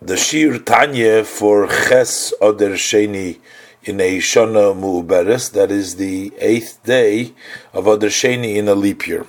the 0.00 0.16
Shir 0.16 0.58
Tanya 0.58 1.24
for 1.24 1.66
Ches 1.66 2.32
Oder 2.40 2.70
Sheni 2.70 3.38
in 3.82 4.00
a 4.00 4.18
Shana 4.18 4.72
Mu'uberes, 4.78 5.50
that 5.52 5.72
is 5.72 5.96
the 5.96 6.32
eighth 6.38 6.80
day 6.84 7.34
of 7.72 7.88
Oder 7.88 8.06
Sheni 8.06 8.56
in 8.56 8.68
a 8.68 8.74
leap 8.74 9.08
year. 9.08 9.26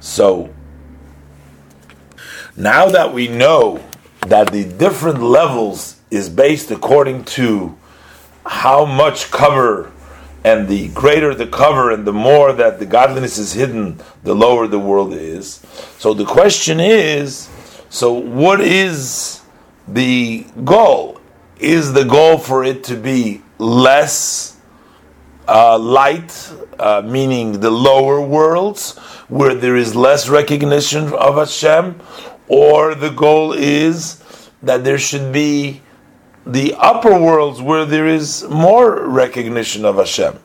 So, 0.00 0.52
now 2.56 2.86
that 2.90 3.14
we 3.14 3.28
know 3.28 3.82
that 4.26 4.52
the 4.52 4.64
different 4.64 5.22
levels 5.22 6.00
is 6.10 6.28
based 6.28 6.70
according 6.70 7.24
to 7.24 7.78
how 8.44 8.84
much 8.84 9.30
cover 9.30 9.90
and 10.44 10.68
the 10.68 10.88
greater 10.88 11.34
the 11.34 11.46
cover 11.46 11.90
and 11.90 12.04
the 12.04 12.12
more 12.12 12.52
that 12.52 12.78
the 12.80 12.86
godliness 12.86 13.38
is 13.38 13.52
hidden, 13.52 13.98
the 14.24 14.34
lower 14.34 14.66
the 14.66 14.78
world 14.78 15.14
is. 15.14 15.64
So 15.98 16.12
the 16.12 16.26
question 16.26 16.80
is 16.80 17.48
so, 17.92 18.14
what 18.14 18.62
is 18.62 19.42
the 19.86 20.46
goal? 20.64 21.20
Is 21.58 21.92
the 21.92 22.04
goal 22.04 22.38
for 22.38 22.64
it 22.64 22.84
to 22.84 22.96
be 22.96 23.42
less 23.58 24.56
uh, 25.46 25.78
light, 25.78 26.50
uh, 26.78 27.02
meaning 27.04 27.60
the 27.60 27.70
lower 27.70 28.18
worlds, 28.18 28.96
where 29.28 29.54
there 29.54 29.76
is 29.76 29.94
less 29.94 30.30
recognition 30.30 31.12
of 31.12 31.36
Hashem, 31.36 32.00
or 32.48 32.94
the 32.94 33.10
goal 33.10 33.52
is 33.52 34.24
that 34.62 34.84
there 34.84 34.98
should 34.98 35.30
be 35.30 35.82
the 36.46 36.74
upper 36.78 37.20
worlds 37.20 37.60
where 37.60 37.84
there 37.84 38.08
is 38.08 38.42
more 38.48 39.06
recognition 39.06 39.84
of 39.84 39.96
Hashem? 39.96 40.38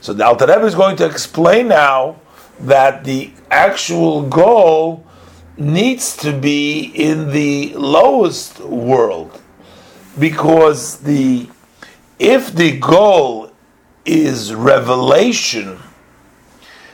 So 0.00 0.14
the 0.14 0.24
Alter 0.24 0.46
Rebbe 0.46 0.64
is 0.64 0.74
going 0.74 0.96
to 0.96 1.04
explain 1.04 1.68
now 1.68 2.16
that 2.60 3.04
the 3.04 3.30
actual 3.50 4.22
goal 4.22 5.06
needs 5.56 6.16
to 6.18 6.32
be 6.32 6.80
in 6.94 7.30
the 7.30 7.74
lowest 7.74 8.60
world. 8.60 9.40
Because 10.18 10.98
the 10.98 11.48
if 12.18 12.52
the 12.52 12.78
goal 12.78 13.50
is 14.04 14.54
revelation 14.54 15.78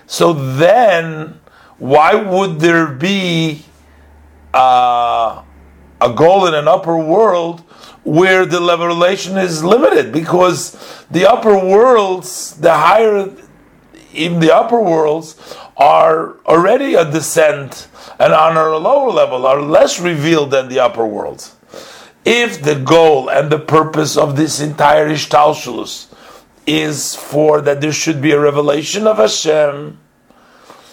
so 0.09 0.33
then 0.33 1.39
why 1.77 2.15
would 2.15 2.61
there 2.61 2.87
be 2.87 3.63
uh, 4.55 5.43
a 6.01 6.13
goal 6.15 6.47
in 6.47 6.55
an 6.55 6.67
upper 6.67 6.97
world 6.97 7.61
where 8.05 8.47
the 8.47 8.59
revelation 8.59 9.37
is 9.37 9.63
limited? 9.63 10.11
Because 10.11 11.05
the 11.11 11.27
upper 11.31 11.55
worlds 11.55 12.57
the 12.57 12.73
higher 12.73 13.31
in 14.13 14.41
the 14.41 14.55
upper 14.55 14.81
worlds 14.81 15.37
are 15.77 16.37
already 16.47 16.95
a 16.95 17.11
descent 17.11 17.89
and 18.19 18.33
on 18.33 18.57
a 18.57 18.77
lower 18.77 19.11
level 19.11 19.47
are 19.47 19.63
less 19.63 20.01
revealed 20.01 20.51
than 20.51 20.69
the 20.69 20.81
upper 20.81 21.07
worlds. 21.07 21.55
If 22.25 22.63
the 22.63 22.75
goal 22.75 23.31
and 23.31 23.51
the 23.51 23.59
purpose 23.59 24.17
of 24.17 24.37
this 24.37 24.61
entire 24.61 25.09
Ishtalshalus 25.09 26.13
is 26.67 27.15
for 27.15 27.61
that 27.63 27.81
there 27.81 27.93
should 27.93 28.21
be 28.21 28.33
a 28.33 28.41
revelation 28.41 29.07
of 29.07 29.17
Hashem, 29.17 29.99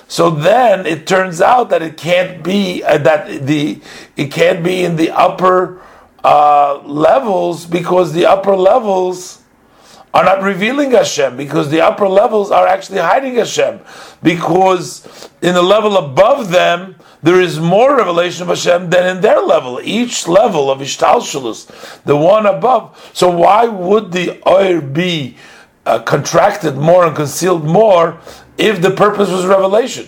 so 0.07 0.29
then 0.29 0.85
it 0.85 1.07
turns 1.07 1.41
out 1.41 1.69
that 1.71 1.81
it 1.81 1.97
can't 1.97 2.43
be 2.43 2.83
uh, 2.83 2.99
that 2.99 3.45
the 3.47 3.81
it 4.15 4.31
can't 4.31 4.63
be 4.63 4.83
in 4.83 4.95
the 4.95 5.09
upper 5.09 5.81
uh, 6.23 6.77
levels 6.85 7.65
because 7.65 8.13
the 8.13 8.25
upper 8.25 8.55
levels 8.55 9.41
are 10.15 10.23
not 10.23 10.41
revealing 10.41 10.91
Hashem 10.91 11.35
because 11.35 11.69
the 11.69 11.81
upper 11.81 12.07
levels 12.07 12.49
are 12.49 12.65
actually 12.65 12.99
hiding 12.99 13.35
Hashem 13.35 13.81
because 14.23 15.29
in 15.41 15.53
the 15.53 15.61
level 15.61 15.97
above 15.97 16.51
them 16.51 16.95
there 17.21 17.41
is 17.41 17.59
more 17.59 17.97
revelation 17.97 18.43
of 18.43 18.47
Hashem 18.47 18.91
than 18.91 19.17
in 19.17 19.21
their 19.21 19.41
level. 19.41 19.81
Each 19.83 20.25
level 20.25 20.71
of 20.71 20.79
Ishtalshalus, 20.79 22.01
the 22.03 22.15
one 22.15 22.45
above. 22.45 23.11
So 23.13 23.29
why 23.29 23.65
would 23.65 24.13
the 24.13 24.41
oir 24.47 24.79
be 24.79 25.35
uh, 25.85 25.99
contracted 26.03 26.77
more 26.77 27.05
and 27.05 27.13
concealed 27.13 27.65
more 27.65 28.17
if 28.57 28.81
the 28.81 28.91
purpose 28.91 29.29
was 29.29 29.45
revelation? 29.45 30.07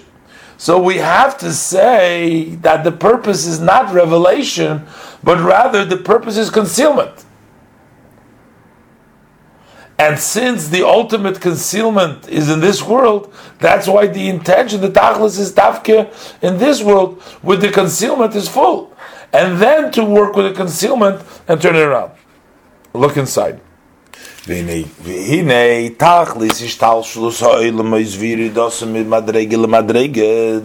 So 0.56 0.82
we 0.82 0.98
have 0.98 1.38
to 1.40 1.52
say 1.52 2.56
that 2.62 2.86
the 2.86 2.94
purpose 2.94 3.46
is 3.46 3.60
not 3.60 3.94
revelation, 3.94 4.88
but 5.22 5.44
rather 5.44 5.84
the 5.84 5.98
purpose 5.98 6.38
is 6.38 6.50
concealment. 6.50 7.26
And 10.00 10.20
since 10.20 10.68
the 10.68 10.86
ultimate 10.86 11.42
concealment 11.42 12.30
is 12.30 12.50
in 12.50 12.60
this 12.60 12.84
world, 12.84 13.34
that's 13.60 13.88
why 13.88 14.06
the 14.06 14.30
intention, 14.30 14.82
the 14.82 14.90
tachlis 14.90 15.40
is 15.40 15.54
tafke 15.54 16.14
in 16.44 16.60
this 16.60 16.84
world, 16.84 17.22
with 17.42 17.62
the 17.62 17.72
concealment 17.72 18.36
is 18.36 18.48
full. 18.48 18.96
And 19.34 19.60
then 19.60 19.92
to 19.94 20.06
work 20.06 20.36
with 20.36 20.46
the 20.46 20.54
concealment 20.54 21.22
and 21.48 21.60
turn 21.60 21.76
it 21.76 21.80
around. 21.80 22.12
Look 22.94 23.18
inside. 23.18 23.60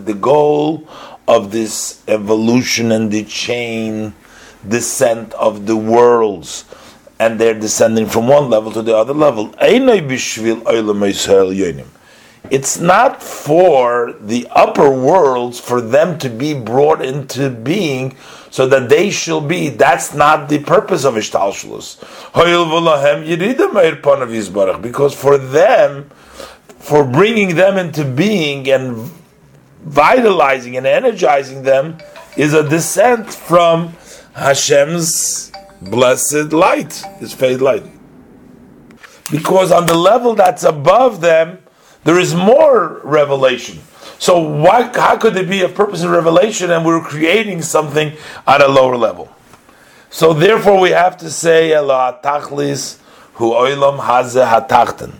The 0.04 0.14
goal 0.14 0.86
of 1.26 1.50
this 1.50 2.02
evolution 2.06 2.92
and 2.92 3.10
the 3.10 3.24
chain 3.24 4.14
descent 4.68 5.32
of 5.34 5.66
the 5.66 5.76
worlds 5.76 6.64
and 7.18 7.38
they're 7.38 7.58
descending 7.58 8.06
from 8.06 8.28
one 8.28 8.50
level 8.50 8.72
to 8.72 8.82
the 8.82 8.96
other 8.96 9.14
level. 9.14 9.54
It's 12.50 12.78
not 12.78 13.22
for 13.22 14.14
the 14.20 14.48
upper 14.50 14.90
worlds 14.90 15.60
for 15.60 15.80
them 15.80 16.18
to 16.18 16.28
be 16.28 16.54
brought 16.54 17.00
into 17.00 17.50
being 17.50 18.16
so 18.50 18.66
that 18.66 18.88
they 18.88 19.10
shall 19.10 19.40
be. 19.40 19.68
That's 19.68 20.12
not 20.12 20.48
the 20.48 20.58
purpose 20.58 21.04
of 21.04 21.14
Ishtalshalus. 21.14 21.98
Because 24.82 25.14
for 25.14 25.38
them, 25.38 26.10
for 26.78 27.04
bringing 27.04 27.54
them 27.54 27.78
into 27.78 28.04
being 28.04 28.68
and 28.68 29.10
vitalizing 29.84 30.76
and 30.76 30.86
energizing 30.86 31.62
them, 31.62 31.98
is 32.36 32.54
a 32.54 32.68
descent 32.68 33.32
from 33.32 33.94
Hashem's 34.34 35.51
blessed 35.90 36.52
light, 36.52 37.02
is 37.20 37.32
fade 37.32 37.60
light. 37.60 37.84
Because 39.30 39.72
on 39.72 39.86
the 39.86 39.96
level 39.96 40.34
that's 40.34 40.64
above 40.64 41.20
them, 41.20 41.58
there 42.04 42.18
is 42.18 42.34
more 42.34 43.00
revelation. 43.04 43.78
So 44.18 44.38
why, 44.40 44.82
how 44.94 45.16
could 45.16 45.34
there 45.34 45.44
be 45.44 45.62
a 45.62 45.68
purpose 45.68 46.02
in 46.02 46.10
revelation 46.10 46.70
and 46.70 46.84
we're 46.84 47.00
creating 47.00 47.62
something 47.62 48.12
at 48.46 48.60
a 48.60 48.68
lower 48.68 48.96
level? 48.96 49.30
So 50.10 50.34
therefore 50.34 50.78
we 50.80 50.90
have 50.90 51.16
to 51.18 51.30
say 51.30 51.72
Allah 51.74 52.20
tachlis 52.22 52.98
hu 53.34 53.50
oilam 53.52 53.98
haze 53.98 54.34
hatachten. 54.34 55.14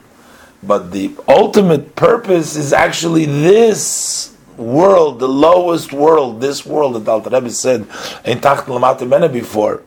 But 0.63 0.93
the 0.93 1.13
ultimate 1.27 1.97
purpose 1.97 2.55
is 2.55 2.73
actually 2.73 3.25
this 3.25 4.37
world, 4.57 5.19
the 5.19 5.29
lowest 5.29 5.93
world, 5.93 6.41
this 6.41 6.65
world 6.65 6.95
that 6.95 7.11
Alter 7.11 7.31
Rebbe 7.31 7.51
said 7.51 7.87
in 8.25 8.41
Tacht 8.41 8.67
Lamata 8.67 9.33
before. 9.33 9.83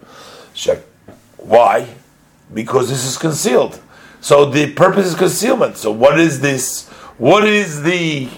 Why? 1.37 1.87
Because 2.53 2.89
this 2.89 3.05
is 3.05 3.17
concealed. 3.17 3.79
So 4.21 4.45
the 4.45 4.73
purpose 4.73 5.07
is 5.07 5.15
concealment. 5.15 5.77
So 5.77 5.91
what 5.91 6.19
is 6.19 6.41
this? 6.41 6.89
What 7.17 7.47
is 7.47 7.83
the 7.83 8.29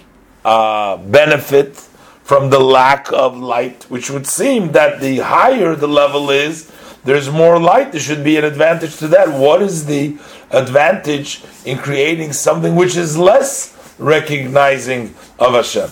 uh, 0.43 0.97
benefit 0.97 1.75
from 2.23 2.49
the 2.49 2.59
lack 2.59 3.11
of 3.13 3.37
light? 3.37 3.85
Which 3.89 4.09
would 4.09 4.27
seem 4.27 4.73
that 4.73 4.99
the 4.99 5.19
higher 5.19 5.75
the 5.75 5.87
level 5.87 6.29
is, 6.29 6.71
there's 7.05 7.29
more 7.29 7.57
light. 7.57 7.93
There 7.93 8.01
should 8.01 8.23
be 8.23 8.35
an 8.35 8.43
advantage 8.43 8.97
to 8.97 9.07
that. 9.09 9.29
What 9.29 9.61
is 9.61 9.85
the 9.85 10.17
advantage 10.51 11.41
in 11.63 11.77
creating 11.77 12.33
something 12.33 12.75
which 12.75 12.97
is 12.97 13.17
less 13.17 13.95
recognizing 13.97 15.15
of 15.39 15.53
Hashem? 15.53 15.89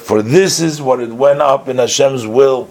For 0.00 0.22
this 0.22 0.60
is 0.60 0.82
what 0.82 1.00
it 1.00 1.10
went 1.10 1.40
up 1.40 1.68
in 1.68 1.78
Hashem's 1.78 2.26
will 2.26 2.68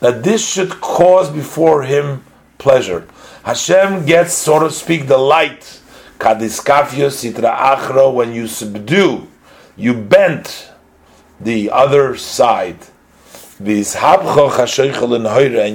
that 0.00 0.20
this 0.22 0.46
should 0.46 0.70
cause 0.80 1.30
before 1.30 1.82
him 1.82 2.22
pleasure. 2.58 3.06
Hashem 3.44 4.04
gets, 4.04 4.34
so 4.34 4.58
to 4.60 4.70
speak, 4.70 5.06
the 5.06 5.16
light. 5.16 5.80
Kadiskafio 6.18 7.08
sitra 7.08 7.56
achro, 7.56 8.12
When 8.12 8.34
you 8.34 8.46
subdue, 8.46 9.26
you 9.74 9.94
bent 9.94 10.70
the 11.40 11.70
other 11.70 12.14
side. 12.16 12.78
And 13.58 13.68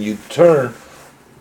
you 0.03 0.17
turn 0.29 0.73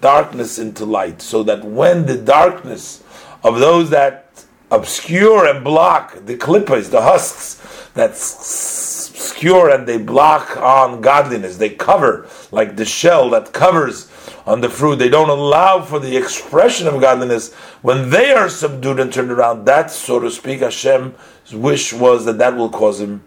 darkness 0.00 0.58
into 0.58 0.84
light. 0.86 1.20
So 1.20 1.42
that 1.42 1.64
when 1.64 2.06
the 2.06 2.16
darkness 2.16 3.02
of 3.42 3.58
those 3.60 3.90
that 3.90 4.44
obscure 4.70 5.46
and 5.46 5.62
block 5.62 6.24
the 6.24 6.38
klipos, 6.38 6.90
the 6.90 7.02
husks, 7.02 7.60
that's 7.92 9.03
obscure 9.34 9.70
and 9.70 9.86
they 9.86 9.98
block 9.98 10.56
on 10.56 11.00
godliness. 11.00 11.56
They 11.56 11.70
cover, 11.70 12.28
like 12.52 12.76
the 12.76 12.84
shell 12.84 13.30
that 13.30 13.52
covers 13.52 14.10
on 14.46 14.60
the 14.60 14.68
fruit. 14.68 14.96
They 14.96 15.08
don't 15.08 15.28
allow 15.28 15.82
for 15.82 15.98
the 15.98 16.16
expression 16.16 16.86
of 16.86 17.00
godliness. 17.00 17.52
When 17.82 18.10
they 18.10 18.32
are 18.32 18.48
subdued 18.48 19.00
and 19.00 19.12
turned 19.12 19.32
around, 19.32 19.64
that, 19.64 19.90
so 19.90 20.20
to 20.20 20.30
speak, 20.30 20.60
Hashem's 20.60 21.52
wish 21.52 21.92
was 21.92 22.24
that 22.26 22.38
that 22.38 22.56
will 22.56 22.70
cause 22.70 23.00
him 23.00 23.24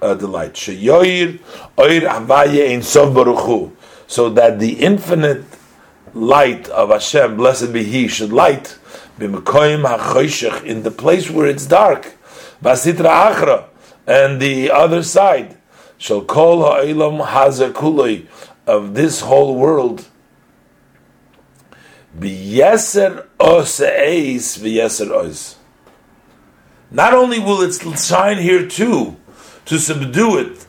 uh, 0.00 0.14
the 0.14 0.28
light. 0.28 0.54
Sheyoir 0.54 1.40
oir 1.76 2.00
havaye 2.00 2.70
ein 2.70 2.82
sof 2.82 3.12
baruchu, 3.14 3.72
so 4.06 4.30
that 4.30 4.58
the 4.58 4.72
infinite 4.74 5.44
light 6.14 6.68
of 6.68 6.90
Hashem, 6.90 7.36
blessed 7.36 7.72
be 7.72 7.84
He, 7.84 8.08
should 8.08 8.32
light 8.32 8.76
in 9.18 9.32
the 9.32 10.94
place 10.96 11.30
where 11.30 11.46
it's 11.46 11.66
dark, 11.66 12.16
basitra 12.62 13.34
achra, 13.34 13.69
and 14.10 14.40
the 14.40 14.68
other 14.72 15.04
side, 15.04 15.56
shall 15.96 16.22
call 16.22 16.62
ha'elam 16.62 17.24
hazakuloi 17.24 18.26
of 18.66 18.94
this 18.94 19.20
whole 19.20 19.54
world. 19.54 20.08
B'yeser 22.18 23.26
os 23.38 23.80
eis 23.80 24.58
v'yeser 24.58 25.12
os. 25.12 25.56
Not 26.90 27.14
only 27.14 27.38
will 27.38 27.62
it 27.62 27.72
shine 27.96 28.38
here 28.38 28.66
too, 28.66 29.16
to 29.66 29.78
subdue 29.78 30.38
it, 30.38 30.66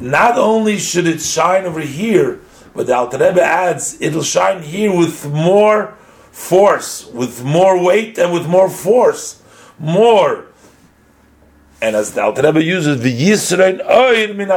not 0.00 0.38
only 0.38 0.78
should 0.78 1.06
it 1.06 1.20
shine 1.20 1.66
over 1.66 1.80
here, 1.80 2.40
but 2.74 2.86
the 2.86 2.96
Alter 2.96 3.18
Rebbe 3.18 3.42
adds, 3.42 4.00
it'll 4.00 4.22
shine 4.22 4.62
here 4.62 4.96
with 4.96 5.30
more 5.30 5.94
force, 6.30 7.04
with 7.04 7.44
more 7.44 7.82
weight, 7.84 8.16
and 8.16 8.32
with 8.32 8.48
more 8.48 8.70
force, 8.70 9.42
more. 9.78 10.47
And 11.80 11.94
as 11.94 12.12
the 12.12 12.22
Alter 12.22 12.42
Rebbe 12.42 12.62
uses, 12.62 13.02
the 13.02 13.16
yisron 13.16 13.80
oir 13.88 14.34
min 14.34 14.50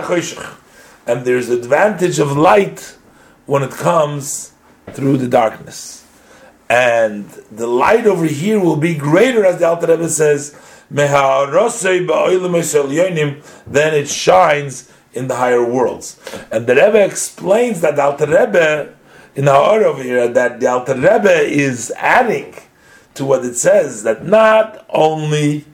and 1.07 1.25
there's 1.25 1.49
advantage 1.49 2.19
of 2.19 2.35
light 2.37 2.97
when 3.45 3.63
it 3.63 3.71
comes 3.71 4.53
through 4.91 5.17
the 5.17 5.27
darkness. 5.27 6.05
And 6.69 7.29
the 7.51 7.67
light 7.67 8.07
over 8.07 8.25
here 8.25 8.59
will 8.59 8.77
be 8.77 8.95
greater, 8.95 9.45
as 9.45 9.59
the 9.59 9.67
Alter 9.67 9.87
Rebbe 9.87 10.09
says, 10.09 10.55
then 10.89 11.09
it 13.93 14.07
shines 14.07 14.91
in 15.13 15.27
the 15.27 15.35
higher 15.35 15.65
worlds. 15.65 16.17
And 16.51 16.65
the 16.67 16.75
Rebbe 16.75 17.03
explains 17.03 17.81
that 17.81 17.97
the 17.97 18.03
Alter 18.03 18.27
Rebbe, 18.27 18.95
in 19.35 19.45
Ha'ar 19.45 19.83
over 19.83 20.01
here, 20.01 20.27
that 20.27 20.59
the 20.59 20.67
Alter 20.67 20.95
Rebbe 20.95 21.41
is 21.41 21.91
adding 21.97 22.55
to 23.15 23.25
what 23.25 23.43
it 23.43 23.55
says, 23.55 24.03
that 24.03 24.25
not 24.25 24.85
only 24.89 25.65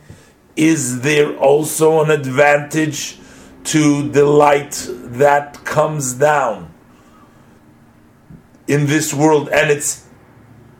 is 0.57 1.01
there 1.01 1.38
also 1.38 2.04
an 2.04 2.09
advantage 2.09 3.19
to 3.65 4.09
the 4.09 4.25
light 4.25 4.86
that 4.89 5.63
comes 5.63 6.13
down 6.13 6.74
in 8.68 8.88
this 8.88 9.13
world, 9.13 9.50
and 9.50 9.69
it's 9.69 10.07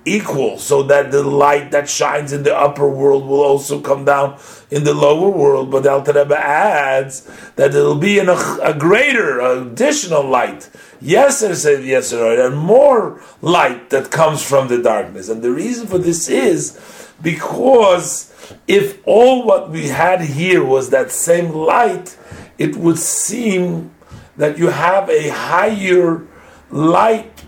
equal, 0.04 0.58
so 0.58 0.84
that 0.84 1.12
the 1.12 1.22
light 1.22 1.72
that 1.72 1.90
shines 1.90 2.32
in 2.32 2.44
the 2.44 2.56
upper 2.56 2.90
world 2.90 3.26
will 3.26 3.42
also 3.42 3.80
come 3.82 4.06
down 4.06 4.40
in 4.72 4.84
the 4.84 4.94
lower 4.94 5.30
world. 5.30 5.70
But 5.70 5.86
Al 5.86 6.02
Rebbe 6.02 6.38
adds 6.38 7.30
that 7.56 7.76
it'll 7.76 7.96
be 7.96 8.18
in 8.18 8.30
a, 8.30 8.58
a 8.64 8.74
greater, 8.74 9.40
additional 9.42 10.24
light. 10.24 10.70
Yeser 11.02 11.56
said 11.56 11.82
Yeser, 11.82 12.46
and 12.46 12.58
more 12.58 13.22
light 13.42 13.90
that 13.90 14.10
comes 14.10 14.42
from 14.42 14.70
the 14.70 14.82
darkness. 14.82 15.30
And 15.30 15.42
the 15.42 15.52
reason 15.52 15.88
for 15.88 15.98
this 15.98 16.30
is 16.30 16.80
because 17.22 18.27
if 18.68 19.02
all 19.06 19.46
what 19.46 19.70
we 19.70 19.88
had 19.88 20.22
here 20.22 20.64
was 20.64 20.90
that 20.90 21.12
same 21.12 21.52
light, 21.52 22.18
it 22.58 22.76
would 22.76 23.00
seem 23.00 23.96
that 24.36 24.58
you 24.58 24.68
have 24.68 25.10
a 25.10 25.30
higher 25.30 26.28
light 26.70 27.44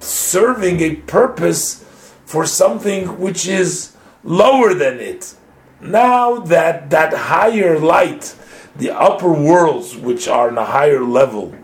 serving 0.00 0.80
a 0.80 0.96
purpose 0.96 1.84
for 2.24 2.46
something 2.46 3.20
which 3.20 3.46
is 3.46 3.94
lower 4.22 4.74
than 4.74 4.98
it. 5.00 5.34
Now 5.80 6.38
that 6.38 6.90
that 6.90 7.12
higher 7.12 7.78
light, 7.78 8.34
the 8.74 8.90
upper 8.90 9.30
worlds 9.30 9.96
which 9.96 10.26
are 10.26 10.48
in 10.48 10.56
a 10.56 10.64
higher 10.64 11.02
level, 11.04 11.54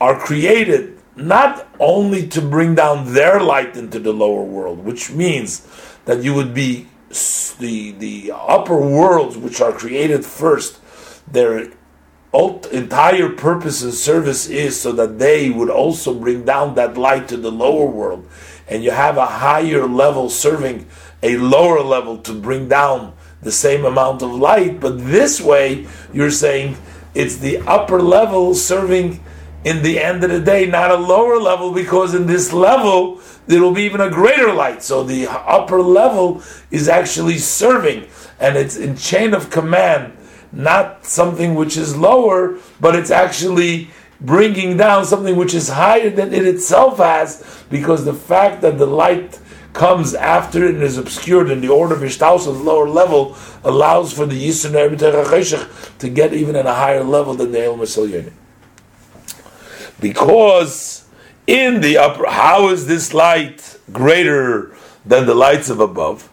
are 0.00 0.18
created 0.18 0.98
not 1.16 1.66
only 1.80 2.28
to 2.28 2.40
bring 2.40 2.74
down 2.74 3.12
their 3.14 3.40
light 3.40 3.76
into 3.76 3.98
the 3.98 4.12
lower 4.12 4.44
world, 4.44 4.84
which 4.84 5.10
means 5.10 5.66
that 6.04 6.22
you 6.22 6.34
would 6.34 6.54
be 6.54 6.86
the 7.08 7.92
the 7.92 8.32
upper 8.34 8.76
worlds 8.76 9.36
which 9.36 9.60
are 9.60 9.72
created 9.72 10.24
first, 10.24 10.80
their 11.30 11.70
entire 12.72 13.30
purpose 13.30 13.82
and 13.82 13.94
service 13.94 14.48
is 14.48 14.80
so 14.80 14.92
that 14.92 15.18
they 15.18 15.50
would 15.50 15.70
also 15.70 16.12
bring 16.14 16.44
down 16.44 16.74
that 16.74 16.96
light 16.96 17.28
to 17.28 17.36
the 17.36 17.50
lower 17.50 17.86
world. 17.86 18.28
And 18.68 18.84
you 18.84 18.90
have 18.90 19.16
a 19.16 19.26
higher 19.26 19.86
level 19.86 20.28
serving 20.28 20.86
a 21.22 21.36
lower 21.36 21.80
level 21.80 22.18
to 22.18 22.32
bring 22.32 22.68
down 22.68 23.14
the 23.40 23.52
same 23.52 23.84
amount 23.84 24.22
of 24.22 24.32
light, 24.32 24.80
but 24.80 24.98
this 24.98 25.40
way 25.40 25.86
you're 26.12 26.30
saying 26.30 26.76
it's 27.14 27.36
the 27.36 27.58
upper 27.58 28.00
level 28.00 28.54
serving 28.54 29.24
in 29.64 29.82
the 29.82 29.98
end 30.00 30.22
of 30.24 30.30
the 30.30 30.40
day, 30.40 30.66
not 30.66 30.90
a 30.90 30.96
lower 30.96 31.38
level, 31.38 31.72
because 31.72 32.14
in 32.14 32.26
this 32.26 32.52
level 32.52 33.20
there 33.46 33.62
will 33.62 33.72
be 33.72 33.82
even 33.82 34.00
a 34.00 34.10
greater 34.10 34.52
light. 34.52 34.82
So 34.82 35.02
the 35.02 35.26
upper 35.28 35.82
level 35.82 36.42
is 36.70 36.88
actually 36.88 37.38
serving, 37.38 38.06
and 38.38 38.56
it's 38.56 38.76
in 38.76 38.96
chain 38.96 39.34
of 39.34 39.50
command, 39.50 40.16
not 40.52 41.04
something 41.04 41.54
which 41.54 41.76
is 41.76 41.96
lower, 41.96 42.58
but 42.80 42.94
it's 42.94 43.10
actually 43.10 43.90
bringing 44.20 44.76
down 44.76 45.04
something 45.04 45.36
which 45.36 45.54
is 45.54 45.68
higher 45.68 46.10
than 46.10 46.32
it 46.32 46.46
itself 46.46 46.98
has, 46.98 47.64
because 47.70 48.04
the 48.04 48.14
fact 48.14 48.62
that 48.62 48.78
the 48.78 48.86
light 48.86 49.38
comes 49.72 50.14
after 50.14 50.64
it 50.64 50.74
and 50.74 50.82
is 50.82 50.98
obscured 50.98 51.50
in 51.50 51.60
the 51.60 51.68
order 51.68 51.94
of 51.94 52.00
Ishtaus 52.00 52.40
at 52.40 52.44
the 52.46 52.50
lower 52.52 52.88
level 52.88 53.36
allows 53.62 54.12
for 54.12 54.26
the 54.26 54.48
yisron 54.48 55.98
to 55.98 56.08
get 56.08 56.32
even 56.32 56.56
at 56.56 56.66
a 56.66 56.74
higher 56.74 57.04
level 57.04 57.34
than 57.34 57.52
the 57.52 57.64
El 57.64 57.76
Masil 57.76 58.32
Because 60.00 61.04
in 61.46 61.80
the 61.80 61.98
upper, 61.98 62.26
how 62.26 62.68
is 62.68 62.86
this 62.86 63.14
light 63.14 63.78
greater 63.92 64.74
than 65.04 65.26
the 65.26 65.34
lights 65.34 65.70
of 65.70 65.80
above? 65.80 66.30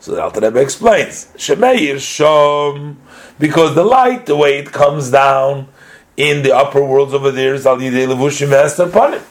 So 0.00 0.14
the 0.14 0.22
Alter 0.22 0.40
Rebbe 0.40 0.60
explains, 0.60 1.28
Shemeir 1.36 1.96
Shom, 1.96 2.96
because 3.38 3.74
the 3.74 3.84
light, 3.84 4.26
the 4.26 4.36
way 4.36 4.58
it 4.58 4.70
comes 4.70 5.10
down, 5.10 5.68
in 6.16 6.42
the 6.42 6.54
upper 6.54 6.84
worlds 6.84 7.14
over 7.14 7.30
there 7.30 7.54
is 7.54 7.66
al 7.66 7.78
panim. 7.78 9.22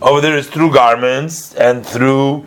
Over 0.00 0.20
there 0.20 0.36
is 0.36 0.48
through 0.48 0.72
garments 0.72 1.54
and 1.54 1.86
through 1.86 2.46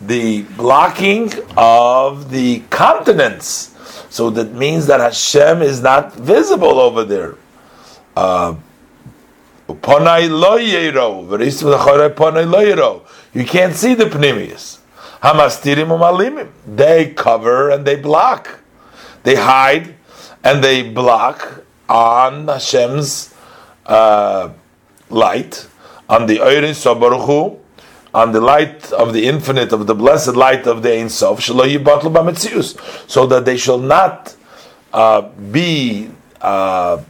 the 0.00 0.42
blocking 0.42 1.32
of 1.56 2.30
the 2.30 2.60
continents. 2.70 3.70
So 4.10 4.28
that 4.30 4.52
means 4.52 4.86
that 4.88 5.00
Hashem 5.00 5.62
is 5.62 5.80
not 5.80 6.14
visible 6.14 6.78
over 6.78 7.04
there. 7.04 7.36
Uh, 8.14 8.56
you 13.34 13.44
can't 13.44 13.74
see 13.74 13.94
the 13.94 14.04
pnimius. 14.04 14.78
They 16.66 17.12
cover 17.14 17.70
and 17.70 17.84
they 17.86 17.96
block. 17.96 18.60
They 19.22 19.36
hide 19.36 19.94
and 20.42 20.64
they 20.64 20.82
block 20.90 21.64
on 21.88 22.48
Hashem's 22.48 23.34
uh, 23.86 24.50
light, 25.10 25.68
on 26.08 26.26
the 26.26 26.38
Eirin 26.38 26.74
Sabaruchu, 26.74 27.58
on 28.14 28.32
the 28.32 28.40
light 28.40 28.92
of 28.92 29.12
the 29.12 29.26
infinite, 29.26 29.72
of 29.72 29.86
the 29.86 29.94
blessed 29.94 30.34
light 30.36 30.66
of 30.66 30.82
the 30.82 30.92
Ein 30.92 31.08
Sof, 31.08 31.40
so 31.42 33.26
that 33.26 33.44
they 33.44 33.56
shall 33.56 33.78
not 33.78 34.34
uh, 34.92 35.22
be 35.22 36.10
uh, 36.40 37.00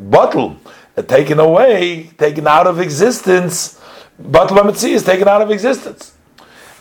bottled, 0.00 0.58
uh, 0.96 1.02
taken 1.02 1.38
away, 1.38 2.10
taken 2.18 2.46
out 2.46 2.66
of 2.66 2.80
existence. 2.80 3.80
Batul 4.20 4.84
is 4.84 5.04
taken 5.04 5.28
out 5.28 5.42
of 5.42 5.50
existence. 5.50 6.14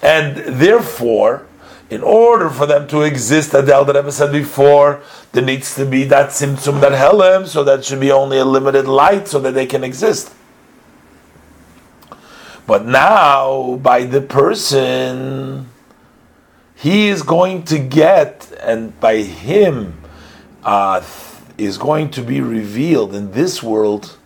And 0.02 0.38
therefore, 0.60 1.46
in 1.90 2.02
order 2.02 2.50
for 2.50 2.66
them 2.66 2.88
to 2.90 3.02
exist, 3.02 3.54
as 3.54 3.66
the 3.66 3.76
Alter 3.76 3.94
Rebbe 3.94 4.12
said 4.12 4.32
before, 4.32 5.02
there 5.32 5.44
needs 5.44 5.76
to 5.76 5.86
be 5.86 6.04
that 6.06 6.30
tzimtzum, 6.30 6.82
that 6.82 6.92
helem, 6.92 7.48
so 7.48 7.64
that 7.64 7.84
should 7.84 8.00
be 8.00 8.12
only 8.12 8.38
a 8.38 8.46
limited 8.46 8.88
light 8.88 9.28
so 9.28 9.40
that 9.40 9.54
they 9.54 9.66
can 9.66 9.84
exist. 9.84 10.34
But 12.68 12.86
now, 12.86 13.78
by 13.78 14.04
the 14.04 14.22
person, 14.22 15.70
he 16.76 17.08
is 17.08 17.24
going 17.24 17.64
to 17.64 17.80
get, 17.80 18.52
and 18.62 18.98
by 19.00 19.24
him, 19.24 20.00
uh, 20.64 21.02
is 21.60 21.78
going 21.78 22.10
to 22.12 22.22
be 22.22 22.42
revealed 22.42 23.14
in 23.14 23.32
this 23.32 23.62
world 23.62 24.18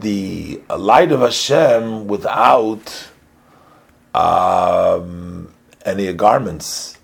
the 0.00 0.60
light 0.76 1.12
of 1.12 1.20
Hashem 1.20 2.06
without 2.06 3.08
um, 4.14 5.52
any 5.84 6.12
garments 6.12 6.95